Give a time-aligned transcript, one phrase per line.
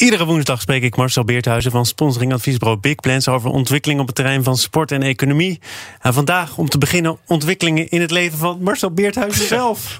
[0.00, 4.16] Iedere woensdag spreek ik Marcel Beerthuizen van sponsoring adviesbureau Big Plans over ontwikkelingen op het
[4.16, 5.60] terrein van sport en economie.
[6.00, 9.98] En vandaag om te beginnen ontwikkelingen in het leven van Marcel Beerthuizen zelf.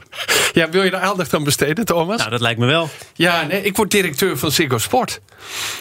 [0.53, 2.19] Ja, wil je daar aandacht aan besteden, Thomas?
[2.19, 2.89] Nou, dat lijkt me wel.
[3.15, 5.21] Ja, nee, ik word directeur van Ziggo Sport.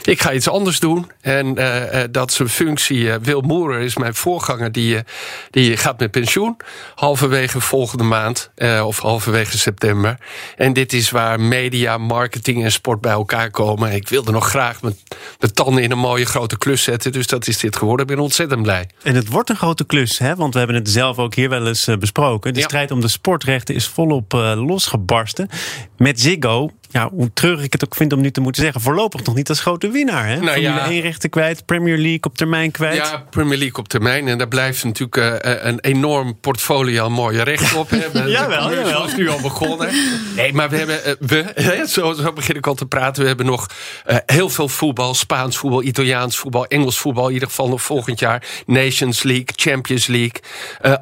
[0.04, 1.12] Ik ga iets anders doen.
[1.22, 3.00] En uh, dat is een functie.
[3.00, 4.72] Uh, Wil Moerer is mijn voorganger.
[4.72, 4.98] Die,
[5.50, 6.58] die gaat met pensioen.
[6.96, 8.52] Halverwege volgende maand.
[8.84, 10.18] of halverwege september.
[10.58, 13.92] En dit is waar media, marketing en sport bij elkaar komen.
[13.92, 14.98] Ik wilde nog graag mijn,
[15.40, 17.12] mijn tanden in een mooie grote klus zetten.
[17.12, 18.06] Dus dat is dit geworden.
[18.08, 18.90] Ik ben ontzettend blij.
[19.04, 20.36] En het wordt een grote klus, hè?
[20.36, 22.54] Want we hebben het zelf ook hier wel eens besproken.
[22.54, 25.50] De strijd om de sportrechten is volop losgebarsten.
[25.98, 29.24] Met Ziggo ja, hoe treurig ik het ook vind om nu te moeten zeggen, voorlopig
[29.24, 30.28] nog niet als grote winnaar.
[30.28, 30.36] Hè?
[30.36, 30.86] Nou, Formule ja.
[30.86, 32.96] 1 rechten kwijt, Premier League op termijn kwijt.
[32.96, 34.28] Ja, Premier League op termijn.
[34.28, 37.90] En daar blijft natuurlijk uh, een enorm portfolio aan mooie rechten op.
[37.90, 38.30] hebben.
[38.40, 39.06] jawel, jawel.
[39.06, 39.90] is nu al begonnen.
[40.36, 43.22] Nee, maar we hebben, uh, we, zo, zo begin ik al te praten.
[43.22, 43.68] We hebben nog
[44.08, 45.14] uh, heel veel voetbal.
[45.14, 47.28] Spaans voetbal, Italiaans voetbal, Engels voetbal.
[47.28, 48.44] In ieder geval nog volgend jaar.
[48.66, 50.42] Nations League, Champions League.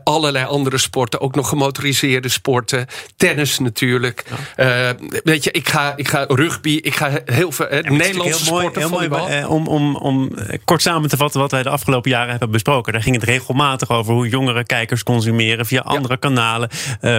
[0.04, 1.22] allerlei andere sporten.
[1.22, 2.88] Ook nog gemotoriseerde sporten.
[3.16, 4.24] Tennis natuurlijk.
[4.56, 4.96] Ja.
[5.24, 8.82] weet je, ik ga ik ga rugby, ik ga heel veel eh, Nederlandse heel sporten.
[8.82, 10.32] Heel mooi, eh, om, om, om
[10.66, 12.94] kort samen te vatten wat wij de afgelopen jaren hebben besproken.
[12.94, 16.70] Daar ging het regelmatig over hoe jongere kijkers consumeren via andere kanalen.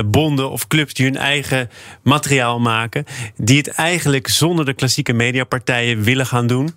[0.06, 1.70] Bonden of clubs die hun eigen
[2.02, 3.04] materiaal maken.
[3.36, 6.74] Die het eigenlijk zonder de klassieke mediapartijen willen gaan doen.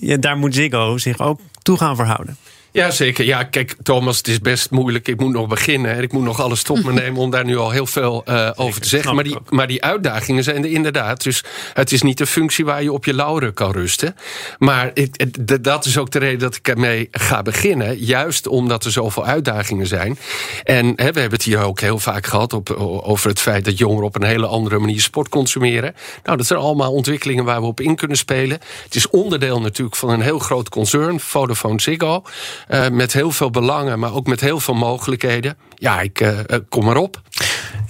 [0.00, 2.36] Ja, daar moet Ziggo zich ook toe gaan verhouden.
[2.72, 3.24] Ja, zeker.
[3.24, 5.08] Ja, kijk, Thomas, het is best moeilijk.
[5.08, 5.94] Ik moet nog beginnen.
[5.94, 8.50] En ik moet nog alles tot me nemen om daar nu al heel veel uh,
[8.54, 9.14] over te zeggen.
[9.14, 11.22] Maar die, maar die uitdagingen zijn er inderdaad.
[11.22, 14.16] Dus het is niet een functie waar je op je lauren kan rusten.
[14.58, 17.98] Maar het, dat is ook de reden dat ik ermee ga beginnen.
[17.98, 20.18] Juist omdat er zoveel uitdagingen zijn.
[20.64, 22.70] En hè, we hebben het hier ook heel vaak gehad op,
[23.04, 25.94] over het feit dat jongeren op een hele andere manier sport consumeren.
[26.24, 28.58] Nou, dat zijn allemaal ontwikkelingen waar we op in kunnen spelen.
[28.84, 32.22] Het is onderdeel natuurlijk van een heel groot concern, Vodafone Ziggo.
[32.68, 35.56] Uh, met heel veel belangen, maar ook met heel veel mogelijkheden.
[35.74, 36.38] Ja, ik uh,
[36.68, 37.20] kom erop.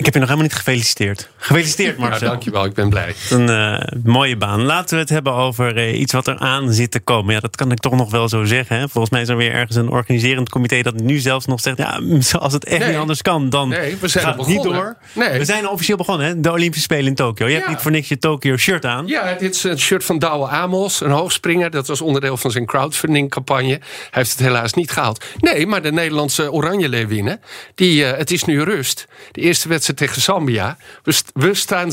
[0.01, 1.29] Ik heb je nog helemaal niet gefeliciteerd.
[1.37, 2.27] Gefeliciteerd, Marcel.
[2.27, 3.15] Ja, dankjewel, ik ben blij.
[3.31, 4.63] Een uh, mooie baan.
[4.63, 7.35] Laten we het hebben over uh, iets wat er aan zit te komen.
[7.35, 8.77] Ja, dat kan ik toch nog wel zo zeggen.
[8.79, 8.89] Hè?
[8.89, 12.01] Volgens mij is er weer ergens een organiserend comité dat nu zelfs nog zegt: ja,
[12.39, 14.97] als het echt niet anders kan, dan nee, we zijn gaat het niet door.
[15.13, 15.39] Nee.
[15.39, 16.41] We zijn officieel begonnen, hè?
[16.41, 17.47] de Olympische Spelen in Tokio.
[17.47, 19.07] Je hebt niet voor niks je Tokio-shirt aan.
[19.07, 21.71] Ja, dit is een shirt van Douwe Amos, een hoogspringer.
[21.71, 23.69] Dat was onderdeel van zijn crowdfunding-campagne.
[23.69, 23.81] Hij
[24.11, 25.25] heeft het helaas niet gehaald.
[25.39, 27.41] Nee, maar de Nederlandse Oranje Leeuwinnen,
[27.75, 29.07] die, uh, het is nu rust.
[29.33, 30.77] De eerste wedstrijd tegen Zambia.
[31.03, 31.91] We, we staan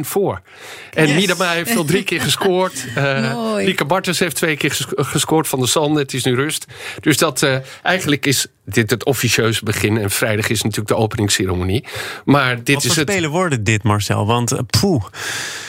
[0.00, 0.40] voor.
[0.92, 1.16] En yes.
[1.16, 2.72] Miedema heeft al drie keer gescoord.
[2.98, 6.00] Uh, Lieke Bartens heeft twee keer gescoord van de Sande.
[6.00, 6.66] Het is nu rust.
[7.00, 9.98] Dus dat uh, eigenlijk is dit het officieuze begin.
[9.98, 11.84] En vrijdag is natuurlijk de openingsceremonie.
[12.24, 13.10] Maar dit Wat is voor het.
[13.10, 14.26] spelen worden dit, Marcel?
[14.26, 15.04] Want uh, poeh.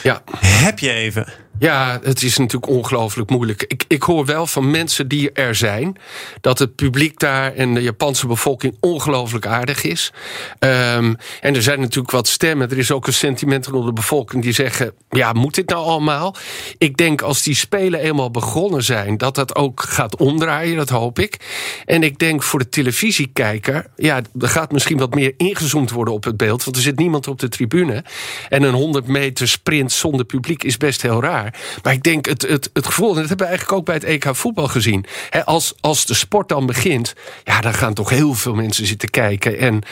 [0.02, 0.22] Ja.
[0.40, 1.26] Heb je even.
[1.58, 3.64] Ja, het is natuurlijk ongelooflijk moeilijk.
[3.68, 5.96] Ik, ik hoor wel van mensen die er zijn...
[6.40, 10.12] dat het publiek daar en de Japanse bevolking ongelooflijk aardig is.
[10.58, 12.70] Um, en er zijn natuurlijk wat stemmen.
[12.70, 14.92] Er is ook een sentiment onder de bevolking die zeggen...
[15.10, 16.34] ja, moet dit nou allemaal?
[16.78, 19.16] Ik denk als die spelen eenmaal begonnen zijn...
[19.16, 21.36] dat dat ook gaat omdraaien, dat hoop ik.
[21.84, 23.86] En ik denk voor de televisiekijker...
[23.96, 26.64] ja, er gaat misschien wat meer ingezoomd worden op het beeld...
[26.64, 28.04] want er zit niemand op de tribune.
[28.48, 31.45] En een 100 meter sprint zonder publiek is best heel raar.
[31.82, 34.04] Maar ik denk het, het, het gevoel, en dat hebben we eigenlijk ook bij het
[34.04, 35.04] EK voetbal gezien.
[35.30, 37.14] Hè, als, als de sport dan begint,
[37.44, 39.58] ja, dan gaan toch heel veel mensen zitten kijken.
[39.58, 39.82] En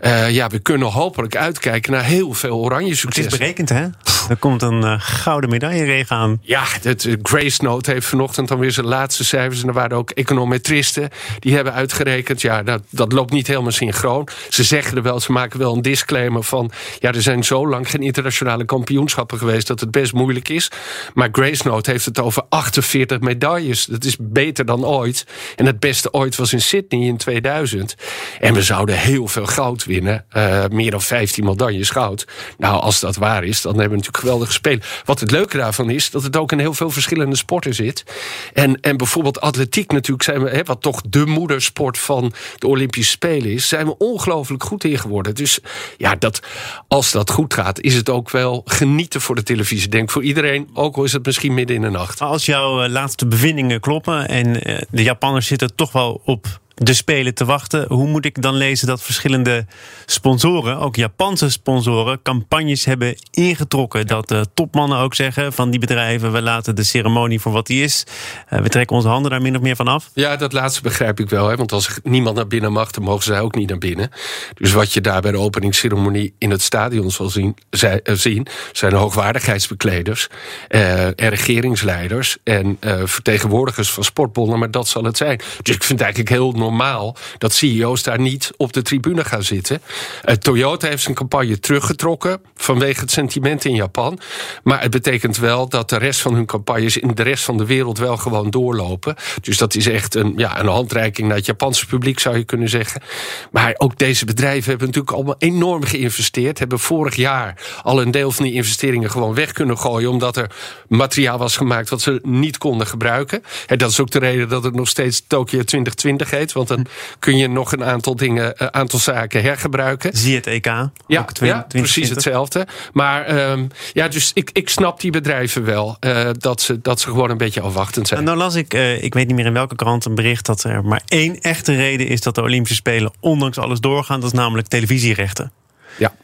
[0.00, 3.24] uh, ja, we kunnen hopelijk uitkijken naar heel veel oranje succes.
[3.24, 3.86] Het is berekend, hè?
[4.28, 6.38] Er komt een uh, gouden medailleregen aan.
[6.42, 9.62] Ja, het, uh, Grace Note heeft vanochtend dan weer zijn laatste cijfers.
[9.62, 12.40] En er waren ook econometristen die hebben uitgerekend.
[12.40, 14.28] Ja, dat, dat loopt niet helemaal synchroon.
[14.48, 16.70] Ze zeggen er wel, ze maken wel een disclaimer van.
[16.98, 20.70] Ja, er zijn zo lang geen internationale kampioenschappen geweest dat het best moeilijk is.
[21.14, 23.84] Maar Grace Note heeft het over 48 medailles.
[23.84, 25.26] Dat is beter dan ooit.
[25.56, 27.94] En het beste ooit was in Sydney in 2000.
[28.40, 30.24] En we zouden heel veel goud winnen.
[30.36, 32.26] Uh, meer dan 15 medailles goud.
[32.58, 34.82] Nou, als dat waar is, dan hebben we natuurlijk geweldig spelen.
[35.04, 38.04] Wat het leuke daarvan is, dat het ook in heel veel verschillende sporten zit.
[38.52, 43.10] En, en bijvoorbeeld atletiek natuurlijk, zijn we, hè, wat toch de moedersport van de Olympische
[43.10, 45.34] Spelen is, zijn we ongelooflijk goed in geworden.
[45.34, 45.58] Dus
[45.96, 46.40] ja, dat,
[46.88, 49.88] als dat goed gaat, is het ook wel genieten voor de televisie.
[49.88, 52.20] Denk voor iedereen, ook is het misschien midden in de nacht.
[52.20, 54.52] Als jouw laatste bevindingen kloppen en
[54.90, 57.86] de Japanners zitten toch wel op de Spelen te wachten.
[57.88, 59.66] Hoe moet ik dan lezen dat verschillende
[60.06, 64.06] sponsoren, ook Japanse sponsoren, campagnes hebben ingetrokken?
[64.06, 67.82] Dat de topmannen ook zeggen van die bedrijven: we laten de ceremonie voor wat die
[67.82, 68.04] is.
[68.52, 70.10] Uh, we trekken onze handen daar min of meer van af.
[70.14, 71.48] Ja, dat laatste begrijp ik wel.
[71.48, 71.56] Hè?
[71.56, 74.10] Want als niemand naar binnen mag, dan mogen zij ook niet naar binnen.
[74.54, 78.46] Dus wat je daar bij de openingsceremonie in het stadion zal zien, zij, uh, zien
[78.72, 80.28] zijn hoogwaardigheidsbekleders
[80.68, 84.58] en regeringsleiders en vertegenwoordigers van sportbonden.
[84.58, 85.40] Maar dat zal het zijn.
[85.62, 89.42] Dus ik vind het eigenlijk heel normaal dat CEO's daar niet op de tribune gaan
[89.42, 89.82] zitten.
[90.24, 94.18] Uh, Toyota heeft zijn campagne teruggetrokken vanwege het sentiment in Japan.
[94.62, 97.66] Maar het betekent wel dat de rest van hun campagnes in de rest van de
[97.66, 99.16] wereld wel gewoon doorlopen.
[99.40, 102.68] Dus dat is echt een, ja, een handreiking naar het Japanse publiek, zou je kunnen
[102.68, 103.02] zeggen.
[103.50, 106.58] Maar ook deze bedrijven hebben natuurlijk allemaal enorm geïnvesteerd.
[106.58, 110.10] Hebben vorig jaar al een deel van die investeringen gewoon weg kunnen gooien.
[110.10, 110.50] Omdat er
[110.88, 113.42] materiaal was gemaakt wat ze niet konden gebruiken.
[113.66, 116.52] En dat is ook de reden dat het nog steeds Tokyo 2020 heet.
[116.54, 116.86] Want dan
[117.18, 120.16] kun je nog een aantal dingen, een eh, aantal zaken hergebruiken.
[120.16, 120.64] Zie het EK.
[121.06, 122.66] Ja, ja precies hetzelfde.
[122.92, 125.96] Maar um, ja, dus ik, ik snap die bedrijven wel.
[126.00, 128.20] Uh, dat, ze, dat ze gewoon een beetje afwachtend zijn.
[128.20, 130.64] En nou las ik, uh, ik weet niet meer in welke krant, een bericht dat
[130.64, 134.20] er maar één echte reden is dat de Olympische Spelen ondanks alles doorgaan.
[134.20, 135.52] Dat is namelijk televisierechten.
[135.98, 136.14] Ja.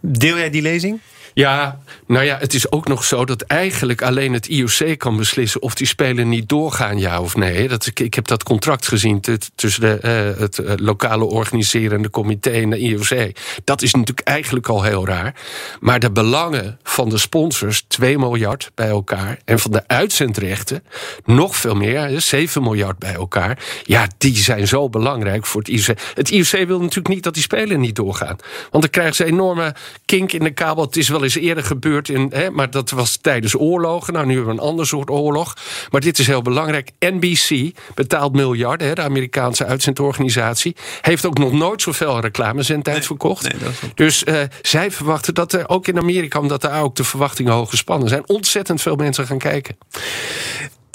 [0.00, 1.00] deel jij die lezing?
[1.34, 5.62] Ja, nou ja, het is ook nog zo dat eigenlijk alleen het IOC kan beslissen
[5.62, 7.68] of die spelen niet doorgaan, ja of nee.
[7.68, 9.20] Dat, ik, heb dat contract gezien
[9.54, 9.98] tussen de,
[10.34, 13.32] uh, het uh, lokale organiserende comité en de IOC.
[13.64, 15.34] Dat is natuurlijk eigenlijk al heel raar.
[15.80, 20.84] Maar de belangen van de sponsors, 2 miljard bij elkaar, en van de uitzendrechten
[21.24, 23.58] nog veel meer, 7 miljard bij elkaar.
[23.84, 25.96] Ja, die zijn zo belangrijk voor het IOC.
[26.14, 28.36] Het IOC wil natuurlijk niet dat die spelen niet doorgaan.
[28.70, 30.84] Want dan krijgen ze enorme kink in de kabel.
[30.84, 34.12] Het is wel eens eerder gebeurd, in, hè, maar dat was tijdens oorlogen.
[34.12, 35.56] Nou, nu hebben we een ander soort oorlog.
[35.90, 36.90] Maar dit is heel belangrijk.
[36.98, 40.76] NBC betaalt miljarden, hè, de Amerikaanse uitzendorganisatie.
[41.00, 43.42] Heeft ook nog nooit zoveel reclamezendtijd nee, verkocht.
[43.42, 47.52] Nee, dus uh, zij verwachten dat er ook in Amerika, omdat daar ook de verwachtingen
[47.52, 49.76] hoog gespannen zijn, ontzettend veel mensen gaan kijken.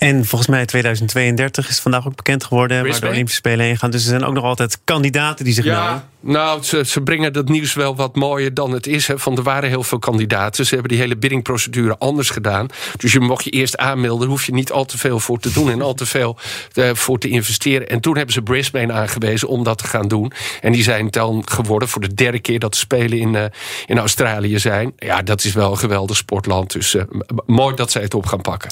[0.04, 3.92] En volgens mij 2032 is vandaag ook bekend geworden waar de Olympische Spelen heen gaan.
[3.92, 6.04] Dus er zijn ook nog altijd kandidaten die zich ja, melden.
[6.20, 9.08] Nou, ze, ze, brengen dat nieuws wel wat mooier dan het is.
[9.08, 9.20] Hè.
[9.20, 10.66] Van er waren heel veel kandidaten.
[10.66, 12.68] Ze hebben die hele biddingprocedure anders gedaan.
[12.98, 14.28] Dus je mocht je eerst aanmelden.
[14.28, 16.38] hoef je niet al te veel voor te doen en al te veel
[16.74, 17.90] uh, voor te investeren.
[17.90, 20.32] En toen hebben ze Brisbane aangewezen om dat te gaan doen.
[20.62, 23.44] En die zijn dan geworden voor de derde keer dat de Spelen in, uh,
[23.86, 24.94] in Australië zijn.
[24.98, 26.72] Ja, dat is wel een geweldig sportland.
[26.72, 27.04] Dus uh,
[27.46, 28.72] mooi dat zij het op gaan pakken.